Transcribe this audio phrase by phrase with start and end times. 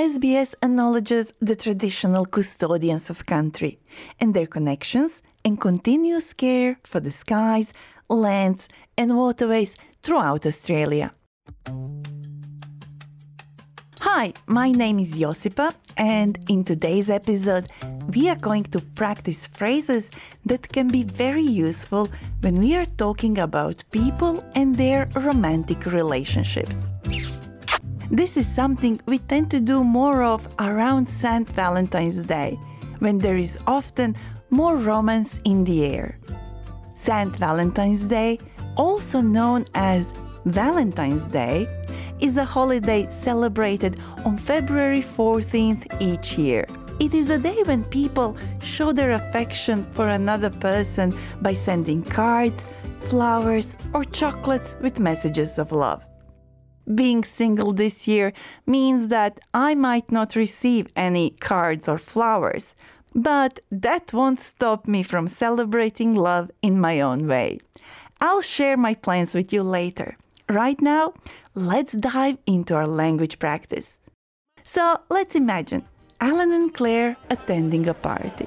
[0.00, 3.78] SBS acknowledges the traditional custodians of country
[4.18, 7.74] and their connections and continuous care for the skies,
[8.08, 11.12] lands, and waterways throughout Australia.
[14.00, 17.66] Hi, my name is Josipa, and in today's episode,
[18.14, 20.08] we are going to practice phrases
[20.46, 22.08] that can be very useful
[22.40, 26.89] when we are talking about people and their romantic relationships.
[28.12, 31.48] This is something we tend to do more of around St.
[31.48, 32.58] Valentine's Day,
[32.98, 34.16] when there is often
[34.50, 36.18] more romance in the air.
[36.94, 37.34] St.
[37.36, 38.40] Valentine's Day,
[38.76, 40.12] also known as
[40.44, 41.68] Valentine's Day,
[42.18, 46.66] is a holiday celebrated on February 14th each year.
[46.98, 52.66] It is a day when people show their affection for another person by sending cards,
[52.98, 56.09] flowers, or chocolates with messages of love.
[56.94, 58.32] Being single this year
[58.66, 62.74] means that I might not receive any cards or flowers,
[63.14, 67.58] but that won't stop me from celebrating love in my own way.
[68.20, 70.16] I'll share my plans with you later.
[70.48, 71.14] Right now,
[71.54, 73.98] let's dive into our language practice.
[74.64, 75.84] So let's imagine
[76.20, 78.46] Alan and Claire attending a party.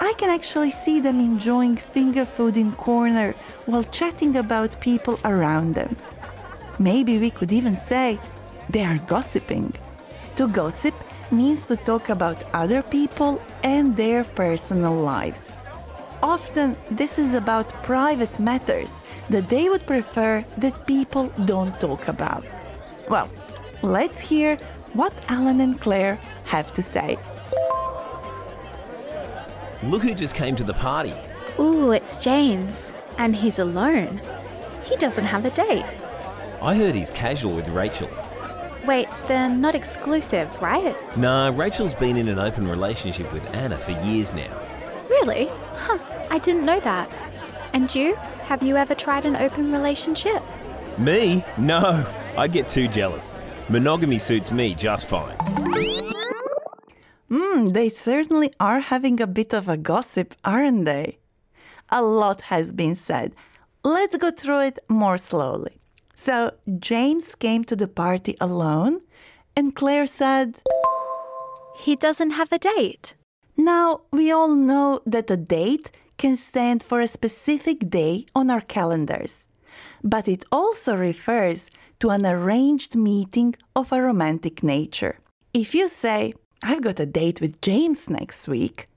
[0.00, 3.34] I can actually see them enjoying finger food in corner
[3.66, 5.96] while chatting about people around them.
[6.78, 8.20] Maybe we could even say
[8.70, 9.74] they are gossiping.
[10.36, 10.94] To gossip
[11.30, 15.50] means to talk about other people and their personal lives.
[16.22, 19.00] Often, this is about private matters
[19.30, 22.44] that they would prefer that people don't talk about.
[23.08, 23.28] Well,
[23.82, 24.56] let's hear
[24.94, 27.18] what Alan and Claire have to say.
[29.82, 31.14] Look who just came to the party.
[31.58, 32.92] Ooh, it's James.
[33.16, 34.20] And he's alone.
[34.84, 35.84] He doesn't have a date.
[36.60, 38.10] I heard he's casual with Rachel.
[38.86, 40.96] Wait, they're not exclusive, right?
[41.16, 44.58] Nah, Rachel's been in an open relationship with Anna for years now.
[45.08, 45.48] Really?
[45.74, 45.98] Huh,
[46.30, 47.10] I didn't know that.
[47.72, 48.14] And you?
[48.46, 50.42] Have you ever tried an open relationship?
[50.98, 51.44] Me?
[51.58, 52.04] No,
[52.36, 53.36] I'd get too jealous.
[53.68, 55.36] Monogamy suits me just fine.
[57.30, 61.18] Hmm, they certainly are having a bit of a gossip, aren't they?
[61.90, 63.34] A lot has been said.
[63.84, 65.78] Let's go through it more slowly.
[66.20, 69.02] So, James came to the party alone,
[69.54, 70.60] and Claire said,
[71.78, 73.14] He doesn't have a date.
[73.56, 78.60] Now, we all know that a date can stand for a specific day on our
[78.60, 79.46] calendars,
[80.02, 81.70] but it also refers
[82.00, 85.20] to an arranged meeting of a romantic nature.
[85.54, 88.88] If you say, I've got a date with James next week,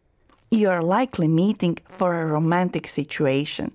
[0.49, 3.73] you're likely meeting for a romantic situation.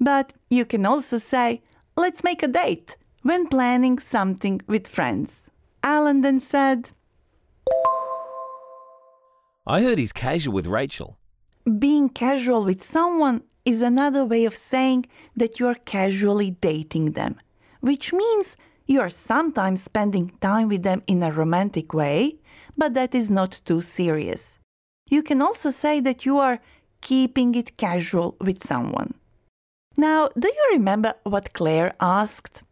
[0.00, 1.62] But you can also say,
[2.00, 5.50] let's make a date when planning something with friends.
[5.82, 6.90] Alan then said,
[9.66, 11.18] I heard he's casual with Rachel.
[11.78, 15.06] being casual with someone is another way of saying
[15.36, 17.36] that you are casually dating them,
[17.80, 18.56] which means
[18.86, 22.36] you are sometimes spending time with them in a romantic way,
[22.76, 24.58] but that is not too serious.
[25.08, 26.60] You can also say that you are
[27.00, 29.14] keeping it casual with someone.
[29.96, 32.62] Now, do you remember what Claire asked?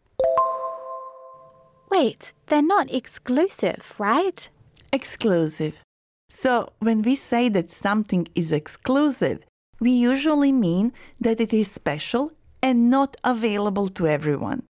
[1.91, 4.49] Wait, they're not exclusive, right?
[4.93, 5.83] Exclusive.
[6.31, 9.41] So, when we say that something is exclusive,
[9.81, 12.33] we usually mean that it is special
[12.63, 14.65] and not available to everyone.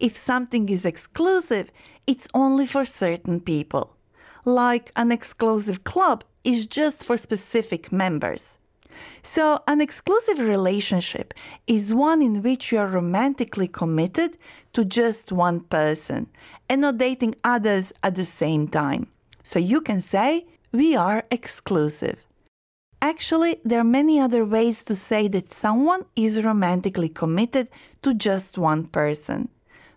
[0.00, 1.70] If something is exclusive,
[2.06, 3.96] it's only for certain people.
[4.44, 8.58] Like an exclusive club is just for specific members.
[9.22, 11.34] So, an exclusive relationship
[11.66, 14.38] is one in which you are romantically committed
[14.72, 16.28] to just one person
[16.68, 19.06] and not dating others at the same time.
[19.42, 22.24] So, you can say, We are exclusive.
[23.00, 27.68] Actually, there are many other ways to say that someone is romantically committed
[28.02, 29.48] to just one person.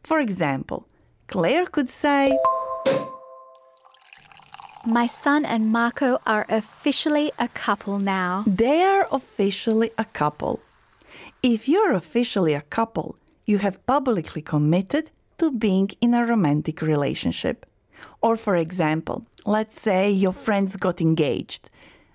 [0.04, 0.88] For example,
[1.28, 2.38] Claire could say,
[4.86, 8.44] My son and Marco are officially a couple now.
[8.46, 10.60] They are officially a couple.
[11.42, 13.16] If you're officially a couple,
[13.46, 17.66] you have publicly committed to being in a romantic relationship.
[18.22, 21.70] Or, for example, let's say your friends got engaged,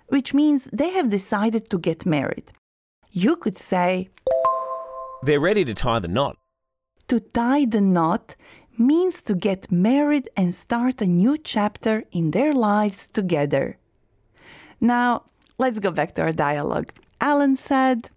[0.07, 2.51] which means they have decided to get married.
[3.11, 4.09] You could say,
[5.23, 6.37] They're ready to tie the knot.
[7.09, 8.35] to tie the knot
[8.77, 13.77] means to get married and start a new chapter in their lives together.
[14.79, 15.23] Now,
[15.57, 16.91] let's go back to our dialogue.
[17.19, 18.09] Alan said,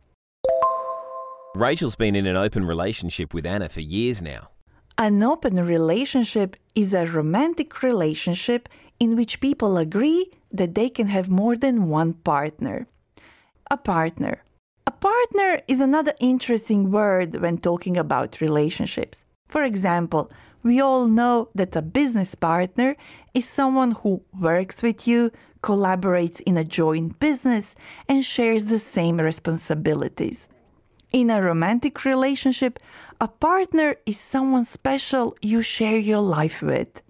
[1.54, 4.48] Rachel's been in an open relationship with Anna for years now.
[4.98, 8.68] An open relationship is a romantic relationship
[8.98, 12.86] in which people agree that they can have more than one partner.
[13.70, 14.42] A partner.
[14.86, 19.24] A partner is another interesting word when talking about relationships.
[19.48, 20.30] For example,
[20.62, 22.96] we all know that a business partner
[23.34, 25.30] is someone who works with you,
[25.62, 27.74] collaborates in a joint business,
[28.08, 30.48] and shares the same responsibilities.
[31.12, 32.78] In a romantic relationship,
[33.20, 37.02] a partner is someone special you share your life with.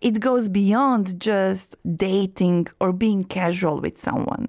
[0.00, 4.48] It goes beyond just dating or being casual with someone.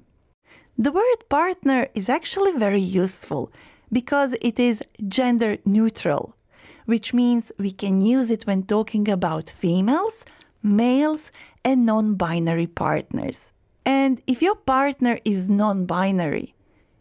[0.78, 3.52] The word partner is actually very useful
[3.92, 6.36] because it is gender neutral,
[6.88, 10.26] which means we can use it when talking about females,
[10.64, 11.32] males,
[11.64, 13.52] and non binary partners.
[13.86, 16.56] And if your partner is non binary,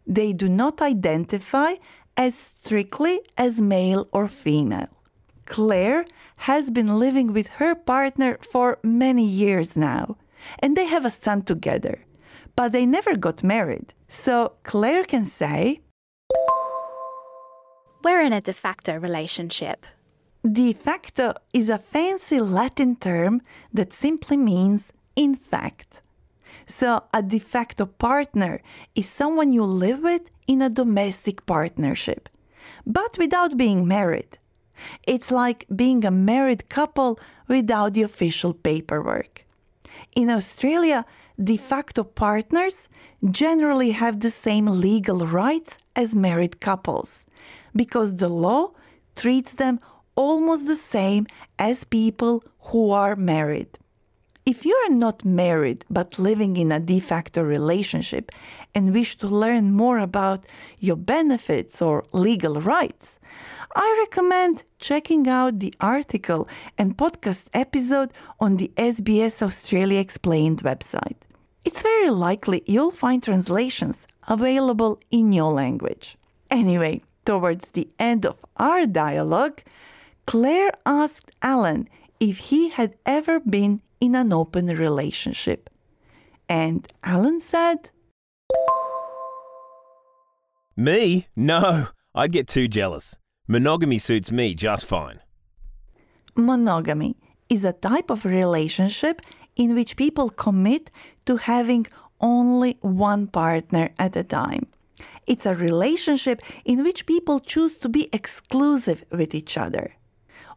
[0.06, 1.74] they do not identify
[2.16, 4.92] as strictly as male or female.
[5.46, 6.04] Claire
[6.50, 10.16] has been living with her partner for many years now,
[10.58, 12.04] and they have a son together,
[12.56, 13.94] but they never got married.
[14.08, 15.80] So Claire can say,
[18.06, 19.84] We're in a de facto relationship.
[20.44, 23.42] De facto is a fancy Latin term
[23.74, 26.02] that simply means in fact.
[26.66, 28.62] So, a de facto partner
[28.94, 32.28] is someone you live with in a domestic partnership,
[32.86, 34.38] but without being married.
[35.04, 37.18] It's like being a married couple
[37.48, 39.44] without the official paperwork.
[40.14, 41.04] In Australia,
[41.42, 42.88] de facto partners
[43.30, 47.26] generally have the same legal rights as married couples
[47.74, 48.70] because the law
[49.14, 49.78] treats them
[50.14, 51.26] almost the same
[51.58, 53.78] as people who are married.
[54.46, 58.30] If you are not married but living in a de facto relationship
[58.74, 60.46] and wish to learn more about
[60.80, 63.18] your benefits or legal rights,
[63.74, 66.48] I recommend checking out the article
[66.78, 71.25] and podcast episode on the SBS Australia Explained website.
[71.66, 76.16] It's very likely you'll find translations available in your language.
[76.48, 79.62] Anyway, towards the end of our dialogue,
[80.28, 81.88] Claire asked Alan
[82.20, 85.68] if he had ever been in an open relationship.
[86.48, 87.90] And Alan said,
[90.76, 91.26] Me?
[91.34, 93.18] No, I'd get too jealous.
[93.48, 95.18] Monogamy suits me just fine.
[96.36, 97.16] Monogamy
[97.48, 99.20] is a type of relationship
[99.56, 100.90] in which people commit
[101.24, 101.86] to having
[102.20, 104.66] only one partner at a time.
[105.26, 109.94] It's a relationship in which people choose to be exclusive with each other.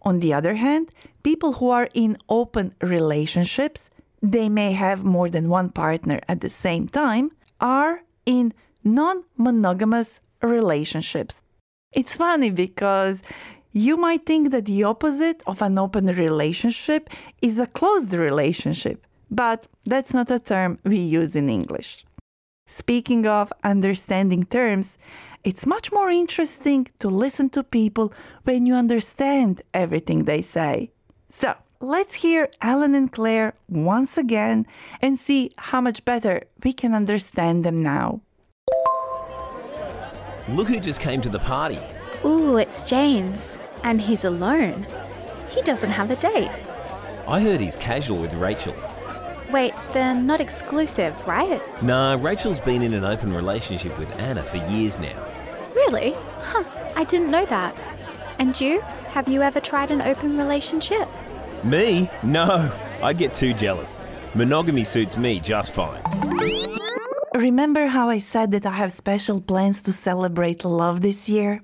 [0.03, 0.89] On the other hand,
[1.23, 3.89] people who are in open relationships,
[4.21, 8.53] they may have more than one partner at the same time, are in
[8.83, 11.43] non monogamous relationships.
[11.91, 13.23] It's funny because
[13.71, 17.09] you might think that the opposite of an open relationship
[17.41, 22.05] is a closed relationship, but that's not a term we use in English.
[22.67, 24.97] Speaking of understanding terms,
[25.43, 30.91] it's much more interesting to listen to people when you understand everything they say.
[31.29, 34.65] So, let's hear Alan and Claire once again
[35.01, 38.21] and see how much better we can understand them now.
[40.49, 41.79] Look who just came to the party.
[42.25, 43.59] Ooh, it's James.
[43.83, 44.85] And he's alone.
[45.49, 46.51] He doesn't have a date.
[47.27, 48.75] I heard he's casual with Rachel.
[49.51, 51.61] Wait, they're not exclusive, right?
[51.81, 55.25] Nah, Rachel's been in an open relationship with Anna for years now.
[55.73, 56.13] Really?
[56.37, 56.63] Huh,
[56.95, 57.75] I didn't know that.
[58.37, 58.81] And you?
[59.11, 61.07] Have you ever tried an open relationship?
[61.63, 62.09] Me?
[62.21, 62.71] No,
[63.01, 64.03] I'd get too jealous.
[64.35, 66.01] Monogamy suits me just fine.
[67.33, 71.61] Remember how I said that I have special plans to celebrate love this year?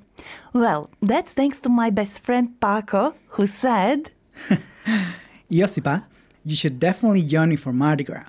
[0.54, 4.12] Well, that's thanks to my best friend Paco, who said,
[5.52, 6.06] Josipa,
[6.44, 8.26] you should definitely join me for Mardi Gras.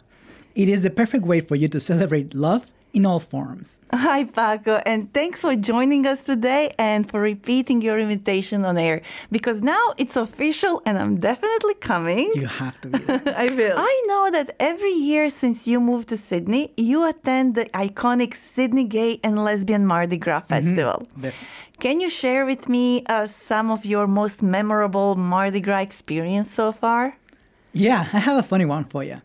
[0.54, 3.68] It is the perfect way for you to celebrate love in all forms.
[3.92, 9.02] Hi, Paco, and thanks for joining us today and for repeating your invitation on air
[9.30, 12.32] because now it's official and I'm definitely coming.
[12.34, 13.22] You have to be there.
[13.44, 13.76] I will.
[13.76, 18.84] I know that every year since you moved to Sydney, you attend the iconic Sydney
[18.84, 21.06] Gay and Lesbian Mardi Gras Festival.
[21.14, 21.48] Definitely.
[21.84, 26.72] Can you share with me uh, some of your most memorable Mardi Gras experience so
[26.72, 27.18] far?
[27.74, 29.18] Yeah, I have a funny one for you.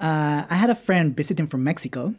[0.00, 2.14] uh, I had a friend visiting from Mexico,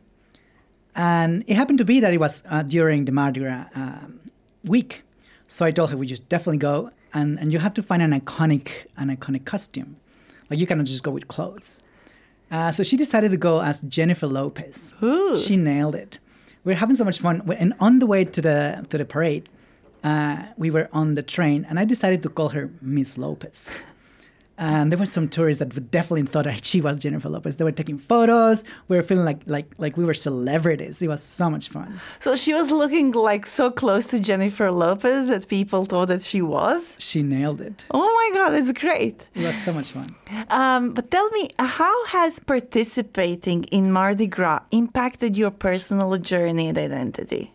[0.95, 4.19] and it happened to be that it was uh, during the Mardi Gras um,
[4.65, 5.03] week.
[5.47, 8.11] So I told her we should definitely go, and, and you have to find an
[8.11, 9.95] iconic an iconic costume,
[10.49, 11.81] like you cannot just go with clothes.
[12.49, 14.93] Uh, so she decided to go as Jennifer Lopez.
[15.01, 15.37] Ooh.
[15.37, 16.19] She nailed it.
[16.63, 19.49] We were having so much fun, and on the way to the to the parade,
[20.03, 23.81] uh, we were on the train, and I decided to call her Miss Lopez.
[24.61, 27.57] And there were some tourists that definitely thought that she was Jennifer Lopez.
[27.57, 28.63] They were taking photos.
[28.89, 31.01] We were feeling like like like we were celebrities.
[31.01, 31.99] It was so much fun.
[32.19, 36.43] So she was looking like so close to Jennifer Lopez that people thought that she
[36.43, 36.95] was.
[36.99, 37.85] She nailed it.
[37.89, 39.27] Oh my God, it's great.
[39.33, 40.13] It was so much fun.
[40.51, 46.77] Um, but tell me, how has participating in Mardi Gras impacted your personal journey and
[46.77, 47.51] identity?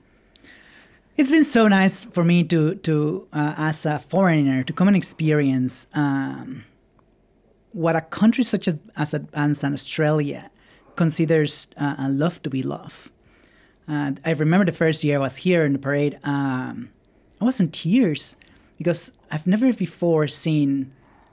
[1.17, 4.97] It's been so nice for me to to uh, as a foreigner to come and
[4.97, 6.65] experience um,
[7.77, 10.51] what a country such as as, as Australia
[10.97, 13.11] considers uh, love to be love.
[13.87, 16.19] And I remember the first year I was here in the parade.
[16.25, 16.91] Um,
[17.39, 18.37] I was in tears
[18.79, 20.91] because I've never before seen,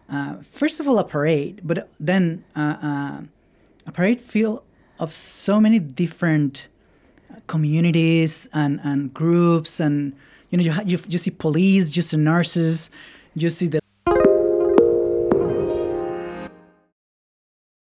[0.09, 3.21] uh, first of all, a parade, but then uh, uh,
[3.87, 4.65] a parade feel
[4.99, 6.67] of so many different
[7.47, 10.13] communities and, and groups and
[10.49, 12.89] you know you, you, you see police you see nurses
[13.33, 13.82] you see the